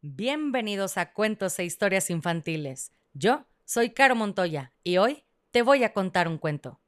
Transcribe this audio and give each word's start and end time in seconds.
Bienvenidos 0.00 0.96
a 0.96 1.12
Cuentos 1.12 1.58
e 1.58 1.64
Historias 1.64 2.08
Infantiles. 2.08 2.92
Yo 3.14 3.48
soy 3.64 3.90
Caro 3.90 4.14
Montoya 4.14 4.72
y 4.84 4.98
hoy 4.98 5.24
te 5.50 5.62
voy 5.62 5.82
a 5.82 5.92
contar 5.92 6.28
un 6.28 6.38
cuento. 6.38 6.80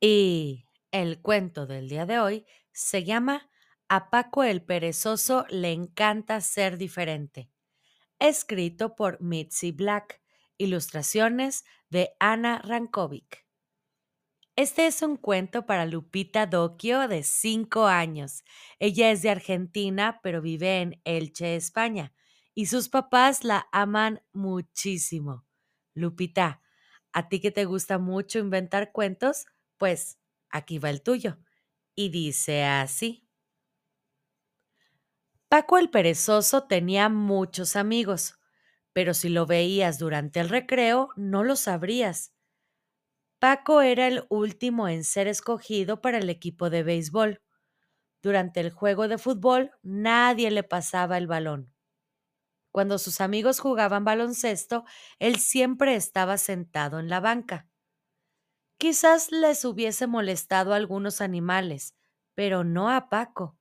Y 0.00 0.64
el 0.92 1.20
cuento 1.20 1.66
del 1.66 1.90
día 1.90 2.06
de 2.06 2.18
hoy 2.18 2.46
se 2.72 3.04
llama 3.04 3.50
A 3.90 4.08
Paco 4.08 4.44
el 4.44 4.62
Perezoso 4.62 5.44
le 5.50 5.72
encanta 5.72 6.40
ser 6.40 6.78
diferente. 6.78 7.50
Escrito 8.18 8.96
por 8.96 9.20
Mitzi 9.20 9.72
Black. 9.72 10.22
Ilustraciones 10.56 11.66
de 11.90 12.14
Ana 12.18 12.62
Rankovic. 12.64 13.41
Este 14.56 14.86
es 14.86 15.00
un 15.02 15.16
cuento 15.16 15.64
para 15.64 15.86
Lupita 15.86 16.46
Doquio 16.46 17.08
de 17.08 17.22
5 17.22 17.86
años. 17.86 18.44
Ella 18.78 19.10
es 19.10 19.22
de 19.22 19.30
Argentina, 19.30 20.20
pero 20.22 20.42
vive 20.42 20.80
en 20.82 21.00
Elche, 21.04 21.56
España, 21.56 22.12
y 22.54 22.66
sus 22.66 22.88
papás 22.90 23.44
la 23.44 23.66
aman 23.72 24.22
muchísimo. 24.32 25.46
Lupita, 25.94 26.60
¿a 27.12 27.28
ti 27.28 27.40
que 27.40 27.50
te 27.50 27.64
gusta 27.64 27.98
mucho 27.98 28.38
inventar 28.38 28.92
cuentos? 28.92 29.46
Pues 29.78 30.18
aquí 30.50 30.78
va 30.78 30.90
el 30.90 31.02
tuyo. 31.02 31.38
Y 31.94 32.10
dice 32.10 32.64
así. 32.64 33.26
Paco 35.48 35.78
el 35.78 35.88
perezoso 35.90 36.64
tenía 36.64 37.08
muchos 37.08 37.76
amigos, 37.76 38.40
pero 38.92 39.14
si 39.14 39.28
lo 39.28 39.46
veías 39.46 39.98
durante 39.98 40.40
el 40.40 40.48
recreo 40.48 41.10
no 41.16 41.44
lo 41.44 41.56
sabrías 41.56 42.32
Paco 43.42 43.82
era 43.82 44.06
el 44.06 44.24
último 44.30 44.88
en 44.88 45.04
ser 45.04 45.28
escogido 45.28 46.00
para 46.00 46.16
el 46.16 46.30
equipo 46.30 46.70
de 46.70 46.82
béisbol. 46.82 47.42
Durante 48.22 48.60
el 48.60 48.70
juego 48.70 49.08
de 49.08 49.18
fútbol 49.18 49.72
nadie 49.82 50.50
le 50.50 50.62
pasaba 50.64 51.18
el 51.18 51.26
balón. 51.26 51.72
Cuando 52.72 52.98
sus 52.98 53.20
amigos 53.20 53.60
jugaban 53.60 54.04
baloncesto, 54.04 54.84
él 55.18 55.36
siempre 55.38 55.94
estaba 55.94 56.38
sentado 56.38 56.98
en 56.98 57.08
la 57.08 57.20
banca. 57.20 57.68
Quizás 58.78 59.30
les 59.32 59.64
hubiese 59.64 60.06
molestado 60.06 60.72
a 60.72 60.76
algunos 60.76 61.20
animales, 61.22 61.94
pero 62.34 62.64
no 62.64 62.90
a 62.90 63.08
Paco. 63.08 63.56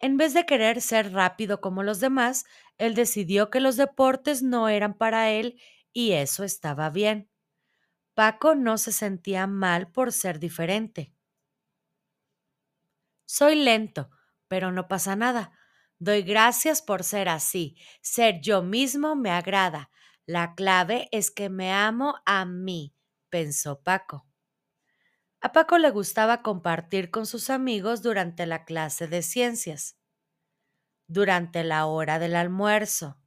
En 0.00 0.16
vez 0.18 0.34
de 0.34 0.46
querer 0.46 0.82
ser 0.82 1.12
rápido 1.12 1.60
como 1.60 1.82
los 1.84 2.00
demás, 2.00 2.44
él 2.78 2.94
decidió 2.94 3.50
que 3.50 3.60
los 3.60 3.76
deportes 3.76 4.42
no 4.42 4.68
eran 4.68 4.94
para 4.94 5.30
él 5.30 5.60
y 5.92 6.12
eso 6.12 6.44
estaba 6.44 6.90
bien. 6.90 7.30
Paco 8.20 8.54
no 8.54 8.76
se 8.76 8.92
sentía 8.92 9.46
mal 9.46 9.92
por 9.92 10.12
ser 10.12 10.40
diferente. 10.40 11.14
Soy 13.24 13.54
lento, 13.54 14.10
pero 14.46 14.72
no 14.72 14.88
pasa 14.88 15.16
nada. 15.16 15.58
Doy 15.98 16.20
gracias 16.20 16.82
por 16.82 17.02
ser 17.02 17.30
así. 17.30 17.78
Ser 18.02 18.42
yo 18.42 18.60
mismo 18.60 19.16
me 19.16 19.30
agrada. 19.30 19.88
La 20.26 20.54
clave 20.54 21.08
es 21.12 21.30
que 21.30 21.48
me 21.48 21.72
amo 21.72 22.16
a 22.26 22.44
mí, 22.44 22.94
pensó 23.30 23.80
Paco. 23.82 24.26
A 25.40 25.52
Paco 25.52 25.78
le 25.78 25.88
gustaba 25.88 26.42
compartir 26.42 27.10
con 27.10 27.24
sus 27.24 27.48
amigos 27.48 28.02
durante 28.02 28.44
la 28.44 28.66
clase 28.66 29.08
de 29.08 29.22
ciencias, 29.22 29.96
durante 31.06 31.64
la 31.64 31.86
hora 31.86 32.18
del 32.18 32.36
almuerzo 32.36 33.18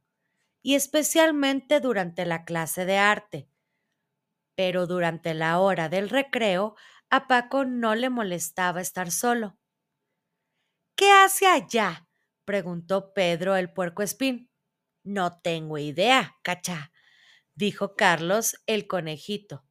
y 0.62 0.76
especialmente 0.76 1.80
durante 1.80 2.24
la 2.24 2.44
clase 2.44 2.84
de 2.84 2.98
arte 2.98 3.50
pero 4.56 4.86
durante 4.86 5.34
la 5.34 5.58
hora 5.58 5.88
del 5.88 6.08
recreo 6.10 6.76
a 7.10 7.26
Paco 7.26 7.64
no 7.64 7.94
le 7.94 8.10
molestaba 8.10 8.80
estar 8.80 9.10
solo. 9.10 9.58
¿Qué 10.96 11.10
hace 11.10 11.46
allá? 11.46 12.08
preguntó 12.44 13.12
Pedro 13.14 13.56
el 13.56 13.72
puerco 13.72 14.02
espín. 14.02 14.50
No 15.04 15.40
tengo 15.40 15.78
idea, 15.78 16.36
cachá, 16.42 16.92
dijo 17.54 17.96
Carlos 17.96 18.56
el 18.66 18.86
conejito. 18.86 19.64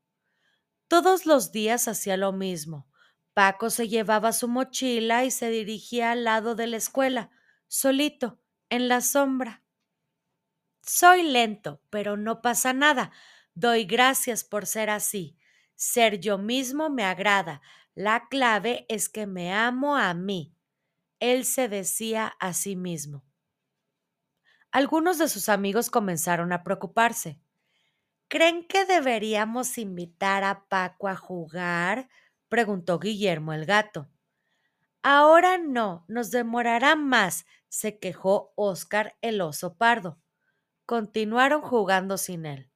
Todos 0.88 1.26
los 1.26 1.52
días 1.52 1.88
hacía 1.88 2.18
lo 2.18 2.32
mismo. 2.34 2.88
Paco 3.34 3.70
se 3.70 3.90
llevaba 3.90 4.32
su 4.32 4.48
mochila 4.48 5.26
y 5.26 5.32
se 5.32 5.50
dirigía 5.50 6.12
al 6.12 6.24
lado 6.24 6.56
de 6.56 6.68
la 6.68 6.78
escuela, 6.78 7.32
solito, 7.68 8.40
en 8.70 8.88
la 8.88 9.02
sombra. 9.02 9.64
Soy 10.86 11.24
lento, 11.24 11.82
pero 11.90 12.18
no 12.18 12.42
pasa 12.42 12.74
nada. 12.74 13.12
Doy 13.56 13.86
gracias 13.86 14.44
por 14.44 14.66
ser 14.66 14.90
así. 14.90 15.38
Ser 15.76 16.20
yo 16.20 16.38
mismo 16.38 16.90
me 16.90 17.04
agrada. 17.04 17.62
La 17.96 18.28
clave 18.30 18.86
es 18.90 19.10
que 19.10 19.28
me 19.28 19.54
amo 19.54 19.96
a 19.96 20.14
mí. 20.14 20.56
Él 21.20 21.46
se 21.46 21.70
decía 21.70 22.34
a 22.40 22.54
sí 22.54 22.76
mismo. 22.76 23.24
Algunos 24.72 25.20
de 25.20 25.30
sus 25.30 25.50
amigos 25.50 25.90
comenzaron 25.90 26.52
a 26.52 26.64
preocuparse. 26.64 27.40
¿Creen 28.28 28.68
que 28.68 28.86
deberíamos 28.86 29.78
invitar 29.78 30.44
a 30.44 30.68
Paco 30.68 31.08
a 31.08 31.16
jugar? 31.16 32.10
preguntó 32.50 33.00
Guillermo 33.00 33.54
el 33.54 33.66
gato. 33.66 34.10
Ahora 35.04 35.58
no, 35.60 36.06
nos 36.08 36.32
demorará 36.32 36.96
más, 36.96 37.46
se 37.70 38.00
quejó 38.00 38.54
Óscar 38.56 39.16
el 39.22 39.42
oso 39.42 39.78
pardo. 39.78 40.20
Continuaron 40.86 41.62
jugando 41.62 42.18
sin 42.18 42.46
él. 42.48 42.73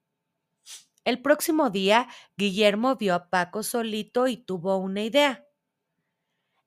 El 1.08 1.22
próximo 1.22 1.70
día, 1.70 2.10
Guillermo 2.36 2.98
vio 2.98 3.16
a 3.16 3.30
Paco 3.30 3.64
solito 3.64 4.28
y 4.28 4.36
tuvo 4.36 4.76
una 4.76 5.04
idea. 5.04 5.46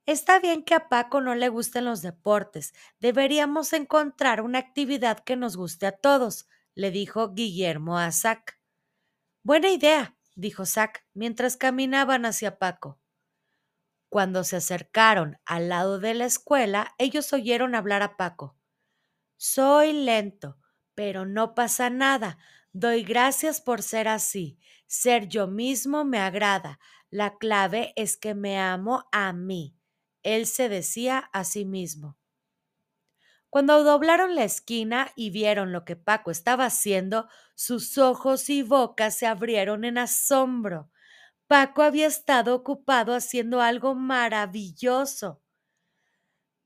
Está 0.06 0.38
bien 0.38 0.62
que 0.64 0.74
a 0.74 0.88
Paco 0.88 1.20
no 1.20 1.34
le 1.34 1.50
gusten 1.50 1.84
los 1.84 2.00
deportes. 2.00 2.72
Deberíamos 3.00 3.74
encontrar 3.74 4.40
una 4.40 4.58
actividad 4.58 5.20
que 5.20 5.36
nos 5.36 5.58
guste 5.58 5.84
a 5.84 5.92
todos, 5.92 6.48
le 6.74 6.90
dijo 6.90 7.34
Guillermo 7.34 7.98
a 7.98 8.10
Zac. 8.12 8.58
Buena 9.42 9.68
idea, 9.68 10.16
dijo 10.36 10.64
Zac, 10.64 11.04
mientras 11.12 11.58
caminaban 11.58 12.24
hacia 12.24 12.58
Paco. 12.58 12.98
Cuando 14.08 14.42
se 14.44 14.56
acercaron 14.56 15.38
al 15.44 15.68
lado 15.68 15.98
de 15.98 16.14
la 16.14 16.24
escuela, 16.24 16.94
ellos 16.96 17.30
oyeron 17.34 17.74
hablar 17.74 18.00
a 18.00 18.16
Paco. 18.16 18.56
Soy 19.36 19.92
lento, 19.92 20.56
pero 20.94 21.26
no 21.26 21.54
pasa 21.54 21.90
nada. 21.90 22.38
Doy 22.72 23.02
gracias 23.04 23.60
por 23.60 23.80
ser 23.82 24.08
así. 24.08 24.58
Ser 24.86 25.28
yo 25.28 25.46
mismo 25.46 26.04
me 26.04 26.18
agrada. 26.18 26.80
La 27.10 27.38
clave 27.38 27.92
es 27.96 28.16
que 28.16 28.34
me 28.34 28.58
amo 28.58 29.04
a 29.12 29.32
mí. 29.32 29.76
Él 30.22 30.46
se 30.46 30.68
decía 30.68 31.30
a 31.32 31.44
sí 31.44 31.64
mismo. 31.64 32.16
Cuando 33.50 33.82
doblaron 33.84 34.34
la 34.34 34.44
esquina 34.44 35.10
y 35.16 35.30
vieron 35.30 35.72
lo 35.72 35.84
que 35.84 35.94
Paco 35.96 36.30
estaba 36.30 36.66
haciendo, 36.66 37.28
sus 37.54 37.98
ojos 37.98 38.48
y 38.48 38.62
boca 38.62 39.10
se 39.10 39.26
abrieron 39.26 39.84
en 39.84 39.98
asombro. 39.98 40.90
Paco 41.48 41.82
había 41.82 42.06
estado 42.08 42.54
ocupado 42.54 43.14
haciendo 43.14 43.60
algo 43.62 43.94
maravilloso. 43.94 45.42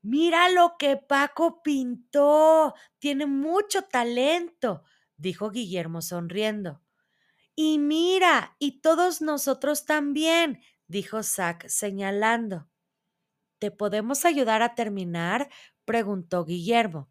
Mira 0.03 0.49
lo 0.49 0.75
que 0.77 0.97
Paco 0.97 1.61
pintó. 1.63 2.73
Tiene 2.99 3.25
mucho 3.25 3.83
talento 3.83 4.83
dijo 5.17 5.49
Guillermo 5.51 6.01
sonriendo. 6.01 6.81
Y 7.55 7.79
mira, 7.79 8.55
y 8.59 8.81
todos 8.81 9.21
nosotros 9.21 9.85
también, 9.85 10.61
dijo 10.87 11.23
Zack 11.23 11.67
señalando. 11.67 12.67
¿Te 13.59 13.71
podemos 13.71 14.25
ayudar 14.25 14.61
a 14.61 14.75
terminar? 14.75 15.49
preguntó 15.85 16.45
Guillermo. 16.45 17.09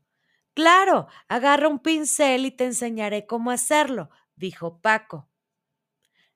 Claro, 0.55 1.09
agarra 1.29 1.69
un 1.69 1.81
pincel 1.81 2.47
y 2.47 2.51
te 2.53 2.65
enseñaré 2.65 3.27
cómo 3.27 3.51
hacerlo, 3.51 4.11
dijo 4.37 4.81
Paco. 4.81 5.31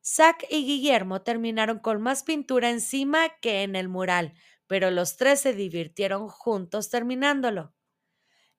Zack 0.05 0.45
y 0.51 0.65
Guillermo 0.67 1.23
terminaron 1.23 1.79
con 1.79 2.03
más 2.03 2.25
pintura 2.25 2.69
encima 2.71 3.29
que 3.41 3.63
en 3.63 3.77
el 3.77 3.89
mural, 3.89 4.35
pero 4.67 4.91
los 4.91 5.17
tres 5.17 5.41
se 5.41 5.55
divirtieron 5.55 6.27
juntos 6.29 6.91
terminándolo. 6.91 7.75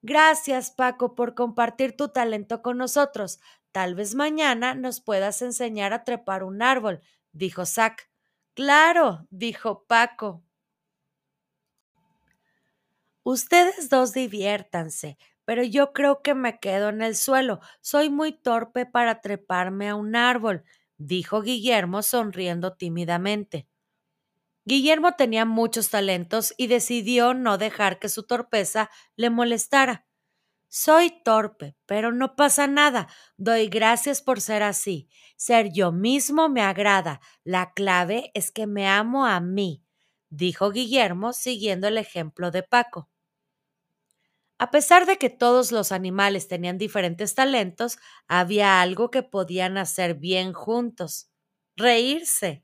Gracias, 0.01 0.72
Paco, 0.72 1.16
por 1.16 1.36
compartir 1.36 1.96
tu 1.98 2.10
talento 2.10 2.62
con 2.62 2.78
nosotros. 2.78 3.40
Tal 3.72 3.96
vez 3.96 4.16
mañana 4.16 4.74
nos 4.74 5.01
puedas 5.01 5.42
enseñar 5.42 5.94
a 5.94 6.04
trepar 6.04 6.44
un 6.44 6.62
árbol, 6.62 7.01
dijo 7.34 7.66
Zack. 7.66 8.10
Claro, 8.54 9.28
dijo 9.30 9.86
Paco. 9.88 10.44
Ustedes 13.24 13.90
dos 13.90 14.13
diviértanse, 14.13 15.18
pero 15.46 15.63
yo 15.63 15.94
creo 15.94 16.22
que 16.22 16.34
me 16.34 16.60
quedo 16.60 16.90
en 16.90 17.02
el 17.02 17.16
suelo. 17.16 17.60
Soy 17.81 18.10
muy 18.10 18.31
torpe 18.34 18.86
para 18.86 19.22
treparme 19.22 19.90
a 19.90 19.95
un 19.95 20.16
árbol, 20.16 20.63
dijo 20.98 21.42
Guillermo 21.42 22.02
sonriendo 22.02 22.74
tímidamente. 22.74 23.68
Guillermo 24.69 25.13
tenía 25.18 25.45
muchos 25.45 25.89
talentos 25.89 26.54
y 26.57 26.68
decidió 26.68 27.33
no 27.33 27.57
dejar 27.57 28.00
que 28.00 28.07
su 28.10 28.24
torpeza 28.24 28.89
le 29.18 29.30
molestara. 29.30 30.06
Soy 30.69 31.24
torpe, 31.24 31.75
pero 31.86 32.12
no 32.12 32.36
pasa 32.36 32.68
nada. 32.68 33.07
Doy 33.38 33.68
gracias 33.69 34.21
por 34.21 34.42
ser 34.42 34.63
así. 34.63 35.10
Ser 35.38 35.71
yo 35.74 35.92
mismo 35.92 36.50
me 36.50 36.62
agrada. 36.62 37.21
La 37.44 37.74
clave 37.74 38.31
es 38.36 38.51
que 38.51 38.68
me 38.68 38.88
amo 38.88 39.25
a 39.27 39.39
mí, 39.42 39.83
dijo 40.30 40.71
Guillermo 40.71 41.33
siguiendo 41.33 41.88
el 41.88 41.98
ejemplo 41.98 42.51
de 42.51 42.63
Paco. 42.63 43.10
A 44.60 44.71
pesar 44.71 45.06
de 45.06 45.18
que 45.18 45.30
todos 45.30 45.71
los 45.71 45.92
animales 45.92 46.48
tenían 46.48 46.77
diferentes 46.77 47.33
talentos, 47.36 47.98
había 48.27 48.81
algo 48.81 49.10
que 49.10 49.24
podían 49.24 49.77
hacer 49.77 50.16
bien 50.16 50.54
juntos, 50.54 51.30
reírse. 51.75 52.63